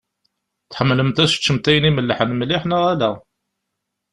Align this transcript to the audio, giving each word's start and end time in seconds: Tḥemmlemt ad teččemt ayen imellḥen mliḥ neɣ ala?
Tḥemmlemt 0.71 1.21
ad 1.23 1.29
teččemt 1.29 1.69
ayen 1.69 1.89
imellḥen 1.89 2.31
mliḥ 2.35 2.63
neɣ 2.65 2.81
ala? 2.91 3.11